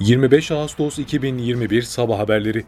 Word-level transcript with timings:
25 0.00 0.50
Ağustos 0.50 0.98
2021 0.98 1.82
Sabah 1.82 2.18
Haberleri 2.18 2.64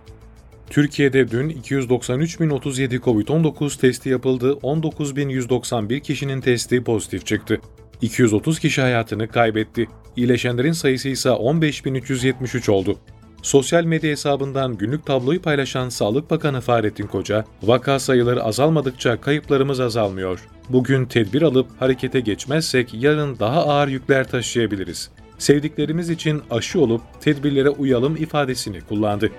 Türkiye'de 0.70 1.30
dün 1.30 1.50
293.037 1.50 2.98
COVID-19 3.00 3.80
testi 3.80 4.08
yapıldı, 4.08 4.58
19.191 4.62 6.00
kişinin 6.00 6.40
testi 6.40 6.84
pozitif 6.84 7.26
çıktı. 7.26 7.60
230 8.02 8.58
kişi 8.58 8.80
hayatını 8.80 9.28
kaybetti. 9.28 9.88
İyileşenlerin 10.16 10.72
sayısı 10.72 11.08
ise 11.08 11.28
15.373 11.28 12.70
oldu. 12.70 12.98
Sosyal 13.42 13.84
medya 13.84 14.10
hesabından 14.10 14.76
günlük 14.76 15.06
tabloyu 15.06 15.42
paylaşan 15.42 15.88
Sağlık 15.88 16.30
Bakanı 16.30 16.60
Fahrettin 16.60 17.06
Koca, 17.06 17.44
vaka 17.62 17.98
sayıları 17.98 18.44
azalmadıkça 18.44 19.20
kayıplarımız 19.20 19.80
azalmıyor. 19.80 20.48
Bugün 20.68 21.06
tedbir 21.06 21.42
alıp 21.42 21.66
harekete 21.80 22.20
geçmezsek 22.20 22.94
yarın 22.94 23.38
daha 23.38 23.66
ağır 23.66 23.88
yükler 23.88 24.28
taşıyabiliriz. 24.28 25.10
Sevdiklerimiz 25.42 26.10
için 26.10 26.42
aşı 26.50 26.80
olup 26.80 27.00
tedbirlere 27.20 27.70
uyalım 27.70 28.16
ifadesini 28.16 28.80
kullandı. 28.80 29.30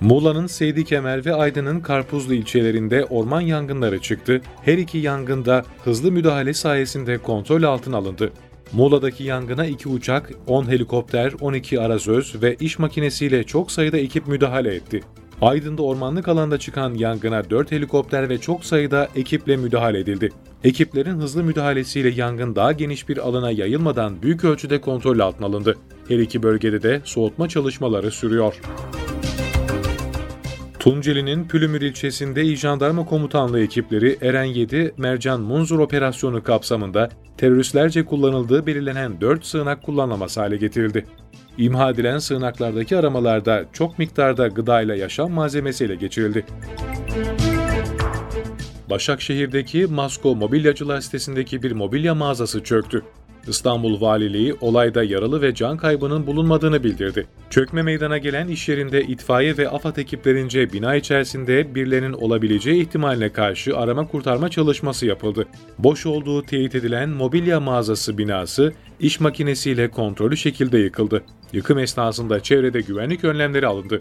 Muğla'nın 0.00 0.46
Seydi 0.46 0.84
Kemer 0.84 1.26
ve 1.26 1.34
Aydın'ın 1.34 1.80
Karpuzlu 1.80 2.34
ilçelerinde 2.34 3.04
orman 3.04 3.40
yangınları 3.40 3.98
çıktı. 4.02 4.40
Her 4.62 4.78
iki 4.78 4.98
yangında 4.98 5.64
hızlı 5.84 6.12
müdahale 6.12 6.54
sayesinde 6.54 7.18
kontrol 7.18 7.62
altına 7.62 7.96
alındı. 7.96 8.32
Muğla'daki 8.72 9.24
yangına 9.24 9.66
2 9.66 9.88
uçak, 9.88 10.30
10 10.46 10.68
helikopter, 10.68 11.32
12 11.40 11.80
arazöz 11.80 12.42
ve 12.42 12.56
iş 12.60 12.78
makinesiyle 12.78 13.44
çok 13.44 13.70
sayıda 13.70 13.98
ekip 13.98 14.26
müdahale 14.26 14.74
etti. 14.74 15.00
Aydın'da 15.42 15.82
ormanlık 15.82 16.28
alanda 16.28 16.58
çıkan 16.58 16.94
yangına 16.94 17.50
4 17.50 17.72
helikopter 17.72 18.28
ve 18.28 18.38
çok 18.38 18.64
sayıda 18.64 19.08
ekiple 19.16 19.56
müdahale 19.56 19.98
edildi. 19.98 20.30
Ekiplerin 20.64 21.18
hızlı 21.18 21.44
müdahalesiyle 21.44 22.08
yangın 22.08 22.56
daha 22.56 22.72
geniş 22.72 23.08
bir 23.08 23.18
alana 23.18 23.50
yayılmadan 23.50 24.22
büyük 24.22 24.44
ölçüde 24.44 24.80
kontrol 24.80 25.18
altına 25.18 25.46
alındı. 25.46 25.76
Her 26.08 26.18
iki 26.18 26.42
bölgede 26.42 26.82
de 26.82 27.00
soğutma 27.04 27.48
çalışmaları 27.48 28.10
sürüyor. 28.10 28.60
Tunceli'nin 30.78 31.48
Pülümür 31.48 31.80
ilçesinde 31.80 32.44
İl 32.44 32.56
Jandarma 32.56 33.04
Komutanlığı 33.04 33.60
ekipleri 33.60 34.18
Eren 34.22 34.44
7 34.44 34.94
Mercan 34.96 35.40
Munzur 35.40 35.78
operasyonu 35.78 36.42
kapsamında 36.42 37.08
teröristlerce 37.36 38.04
kullanıldığı 38.04 38.66
belirlenen 38.66 39.20
4 39.20 39.44
sığınak 39.46 39.82
kullanılamaz 39.82 40.36
hale 40.36 40.56
getirildi. 40.56 41.04
İmha 41.58 41.90
edilen 41.90 42.18
sığınaklardaki 42.18 42.96
aramalarda 42.96 43.64
çok 43.72 43.98
miktarda 43.98 44.48
gıdayla 44.48 44.94
yaşam 44.94 45.30
malzemesiyle 45.30 45.94
geçirildi. 45.94 46.44
Başakşehir'deki 48.90 49.86
Masko 49.86 50.36
Mobilyacılar 50.36 51.00
sitesindeki 51.00 51.62
bir 51.62 51.72
mobilya 51.72 52.14
mağazası 52.14 52.64
çöktü. 52.64 53.02
İstanbul 53.48 54.00
Valiliği 54.00 54.54
olayda 54.60 55.04
yaralı 55.04 55.42
ve 55.42 55.54
can 55.54 55.76
kaybının 55.76 56.26
bulunmadığını 56.26 56.84
bildirdi. 56.84 57.26
Çökme 57.50 57.82
meydana 57.82 58.18
gelen 58.18 58.48
iş 58.48 58.68
yerinde 58.68 59.02
itfaiye 59.02 59.56
ve 59.56 59.68
AFAD 59.68 59.96
ekiplerince 59.96 60.72
bina 60.72 60.96
içerisinde 60.96 61.74
birilerinin 61.74 62.12
olabileceği 62.12 62.82
ihtimaline 62.82 63.32
karşı 63.32 63.76
arama 63.76 64.06
kurtarma 64.06 64.48
çalışması 64.48 65.06
yapıldı. 65.06 65.46
Boş 65.78 66.06
olduğu 66.06 66.42
teyit 66.42 66.74
edilen 66.74 67.08
mobilya 67.08 67.60
mağazası 67.60 68.18
binası 68.18 68.72
iş 69.00 69.20
makinesiyle 69.20 69.90
kontrollü 69.90 70.36
şekilde 70.36 70.78
yıkıldı. 70.78 71.22
Yıkım 71.52 71.78
esnasında 71.78 72.40
çevrede 72.40 72.80
güvenlik 72.80 73.24
önlemleri 73.24 73.66
alındı. 73.66 74.00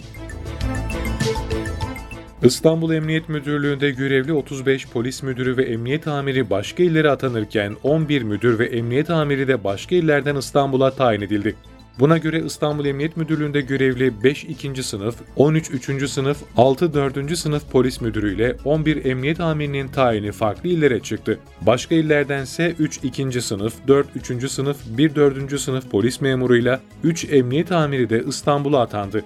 İstanbul 2.44 2.94
Emniyet 2.94 3.30
Müdürlüğü'nde 3.30 3.92
görevli 3.92 4.34
35 4.34 4.88
polis 4.88 5.24
müdürü 5.24 5.58
ve 5.58 5.64
emniyet 5.64 6.08
amiri 6.08 6.50
başka 6.50 6.84
illere 6.84 7.10
atanırken 7.10 7.76
11 7.84 8.22
müdür 8.22 8.60
ve 8.60 8.66
emniyet 8.66 9.10
amiri 9.10 9.48
de 9.48 9.64
başka 9.64 9.96
illerden 9.96 10.36
İstanbul'a 10.36 10.92
tayin 10.92 11.22
edildi. 11.22 11.56
Buna 12.00 12.18
göre 12.18 12.44
İstanbul 12.46 12.86
Emniyet 12.86 13.18
Müdürlüğü'nde 13.18 13.62
görevli 13.62 14.24
5 14.24 14.44
2. 14.44 14.84
sınıf, 14.84 15.16
13 15.36 15.72
3. 15.72 16.10
sınıf, 16.10 16.38
6 16.58 16.94
4. 16.94 17.38
sınıf 17.38 17.72
polis 17.72 18.02
müdürü 18.02 18.36
ile 18.36 18.58
11 18.66 19.06
emniyet 19.06 19.40
amirinin 19.40 19.88
tayini 19.88 20.32
farklı 20.32 20.70
illere 20.70 21.00
çıktı. 21.00 21.40
Başka 21.61 21.95
illerdense 21.95 22.76
3 22.80 23.00
2. 23.04 23.42
sınıf, 23.42 23.73
4 23.88 24.08
3. 24.16 24.52
sınıf, 24.52 24.78
1 24.98 25.16
4. 25.16 25.60
sınıf 25.60 25.92
polis 25.92 26.22
memuruyla 26.22 26.80
3 27.04 27.26
emniyet 27.26 27.72
amiri 27.72 28.10
de 28.10 28.23
İstanbul'a 28.28 28.82
atandı. 28.82 29.23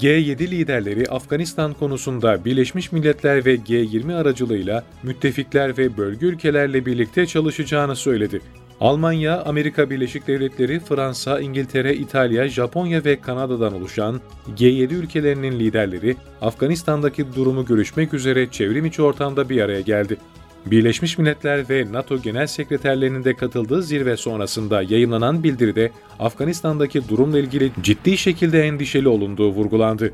G7 0.00 0.50
liderleri 0.50 1.10
Afganistan 1.10 1.74
konusunda 1.74 2.44
Birleşmiş 2.44 2.92
Milletler 2.92 3.44
ve 3.44 3.54
G20 3.54 4.14
aracılığıyla 4.14 4.84
müttefikler 5.02 5.78
ve 5.78 5.96
bölge 5.96 6.26
ülkelerle 6.26 6.86
birlikte 6.86 7.26
çalışacağını 7.26 7.96
söyledi. 7.96 8.40
Almanya, 8.80 9.42
Amerika 9.42 9.90
Birleşik 9.90 10.26
Devletleri, 10.26 10.80
Fransa, 10.80 11.40
İngiltere, 11.40 11.94
İtalya, 11.94 12.48
Japonya 12.48 13.04
ve 13.04 13.20
Kanada'dan 13.20 13.74
oluşan 13.74 14.20
G7 14.56 14.94
ülkelerinin 14.94 15.58
liderleri 15.60 16.16
Afganistan'daki 16.40 17.34
durumu 17.34 17.64
görüşmek 17.64 18.14
üzere 18.14 18.50
çevrim 18.50 18.86
içi 18.86 19.02
ortamda 19.02 19.48
bir 19.48 19.60
araya 19.60 19.80
geldi. 19.80 20.16
Birleşmiş 20.66 21.18
Milletler 21.18 21.68
ve 21.70 21.92
NATO 21.92 22.22
Genel 22.22 22.46
Sekreterlerinin 22.46 23.24
de 23.24 23.34
katıldığı 23.34 23.82
zirve 23.82 24.16
sonrasında 24.16 24.82
yayınlanan 24.82 25.44
bildiride 25.44 25.90
Afganistan'daki 26.18 27.08
durumla 27.08 27.38
ilgili 27.38 27.72
ciddi 27.82 28.18
şekilde 28.18 28.62
endişeli 28.62 29.08
olunduğu 29.08 29.52
vurgulandı. 29.52 30.12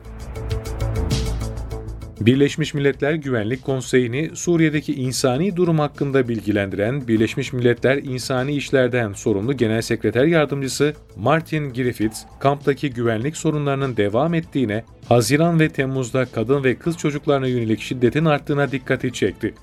Birleşmiş 2.21 2.75
Milletler 2.75 3.15
Güvenlik 3.15 3.65
Konseyi'ni 3.65 4.31
Suriye'deki 4.35 4.95
insani 4.95 5.57
durum 5.57 5.79
hakkında 5.79 6.29
bilgilendiren 6.29 7.09
Birleşmiş 7.09 7.53
Milletler 7.53 7.97
İnsani 7.97 8.53
İşlerden 8.53 9.13
sorumlu 9.13 9.57
Genel 9.57 9.83
Sekreter 9.83 10.25
Yardımcısı 10.25 10.95
Martin 11.17 11.75
Griffiths, 11.75 12.23
kamptaki 12.41 12.91
güvenlik 12.91 13.37
sorunlarının 13.37 13.97
devam 13.97 14.35
ettiğine, 14.35 14.85
Haziran 15.09 15.61
ve 15.61 15.69
Temmuz'da 15.69 16.25
kadın 16.25 16.65
ve 16.65 16.75
kız 16.75 16.97
çocuklarına 16.97 17.47
yönelik 17.47 17.81
şiddetin 17.81 18.25
arttığına 18.25 18.73
dikkati 18.73 19.13
çekti. 19.13 19.55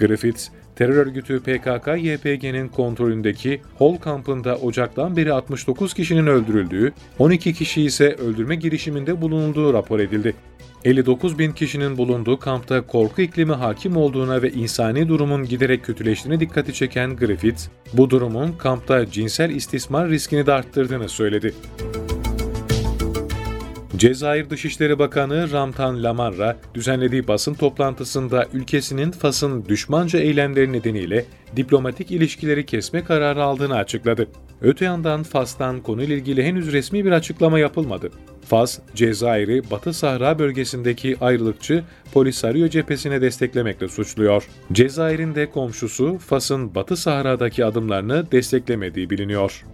Griffiths, 0.00 0.48
terör 0.76 0.96
örgütü 0.96 1.40
PKK-YPG'nin 1.40 2.68
kontrolündeki 2.68 3.60
Hol 3.74 3.96
kampında 3.96 4.56
Ocak'tan 4.56 5.16
beri 5.16 5.32
69 5.32 5.94
kişinin 5.94 6.26
öldürüldüğü, 6.26 6.92
12 7.18 7.54
kişi 7.54 7.82
ise 7.82 8.14
öldürme 8.14 8.54
girişiminde 8.54 9.20
bulunulduğu 9.20 9.72
rapor 9.72 10.00
edildi. 10.00 10.34
59 10.84 11.38
bin 11.38 11.52
kişinin 11.52 11.98
bulunduğu 11.98 12.38
kampta 12.38 12.86
korku 12.86 13.22
iklimi 13.22 13.52
hakim 13.52 13.96
olduğuna 13.96 14.42
ve 14.42 14.50
insani 14.50 15.08
durumun 15.08 15.44
giderek 15.44 15.84
kötüleştiğine 15.84 16.40
dikkati 16.40 16.74
çeken 16.74 17.16
Griffiths, 17.16 17.68
bu 17.92 18.10
durumun 18.10 18.52
kampta 18.52 19.10
cinsel 19.10 19.50
istismar 19.50 20.08
riskini 20.08 20.46
de 20.46 20.52
arttırdığını 20.52 21.08
söyledi. 21.08 21.54
Cezayir 24.00 24.50
Dışişleri 24.50 24.98
Bakanı 24.98 25.52
Ramtan 25.52 26.02
Lamarra 26.02 26.56
düzenlediği 26.74 27.28
basın 27.28 27.54
toplantısında 27.54 28.46
ülkesinin 28.52 29.10
Fas'ın 29.10 29.64
düşmanca 29.64 30.18
eylemleri 30.18 30.72
nedeniyle 30.72 31.24
diplomatik 31.56 32.10
ilişkileri 32.10 32.66
kesme 32.66 33.04
kararı 33.04 33.42
aldığını 33.42 33.76
açıkladı. 33.76 34.28
Öte 34.60 34.84
yandan 34.84 35.22
Fas'tan 35.22 35.80
konuyla 35.80 36.16
ilgili 36.16 36.44
henüz 36.44 36.72
resmi 36.72 37.04
bir 37.04 37.12
açıklama 37.12 37.58
yapılmadı. 37.58 38.10
Fas, 38.48 38.78
Cezayir'i 38.94 39.70
Batı 39.70 39.92
Sahra 39.92 40.38
bölgesindeki 40.38 41.16
ayrılıkçı 41.20 41.84
Polisario 42.12 42.68
cephesine 42.68 43.20
desteklemekle 43.20 43.88
suçluyor. 43.88 44.48
Cezayir'in 44.72 45.34
de 45.34 45.50
komşusu 45.50 46.18
Fas'ın 46.18 46.74
Batı 46.74 46.96
Sahra'daki 46.96 47.64
adımlarını 47.64 48.32
desteklemediği 48.32 49.10
biliniyor. 49.10 49.64